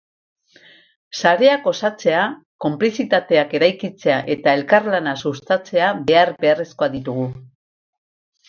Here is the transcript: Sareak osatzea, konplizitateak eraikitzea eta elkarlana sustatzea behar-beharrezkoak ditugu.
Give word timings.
Sareak 1.17 1.67
osatzea, 1.71 2.23
konplizitateak 2.65 3.53
eraikitzea 3.59 4.17
eta 4.37 4.57
elkarlana 4.61 5.15
sustatzea 5.25 5.93
behar-beharrezkoak 6.11 6.95
ditugu. 6.99 7.29